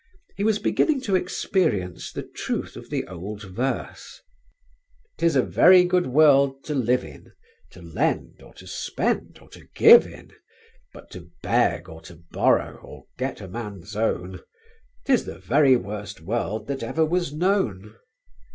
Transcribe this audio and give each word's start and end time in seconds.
He 0.35 0.43
was 0.43 0.57
beginning 0.57 1.01
to 1.01 1.15
experience 1.15 2.11
the 2.11 2.23
truth 2.23 2.75
of 2.75 2.89
the 2.89 3.05
old 3.05 3.43
verse: 3.43 4.19
'Tis 5.19 5.35
a 5.35 5.43
very 5.43 5.83
good 5.83 6.07
world 6.07 6.63
to 6.63 6.73
live 6.73 7.03
in, 7.03 7.33
To 7.69 7.83
lend 7.83 8.41
or 8.41 8.51
to 8.55 8.65
spend 8.65 9.37
or 9.39 9.47
to 9.49 9.67
give 9.75 10.07
in, 10.07 10.31
But 10.91 11.11
to 11.11 11.29
beg 11.43 11.87
or 11.87 12.01
to 12.01 12.15
borrow 12.31 12.77
or 12.77 13.05
get 13.19 13.41
a 13.41 13.47
man's 13.47 13.95
own, 13.95 14.39
'Tis 15.05 15.25
the 15.25 15.37
very 15.37 15.75
worst 15.75 16.19
world 16.19 16.65
that 16.65 16.81
ever 16.81 17.05
was 17.05 17.31
known. 17.31 17.93